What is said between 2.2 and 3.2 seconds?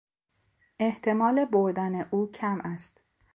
کم است.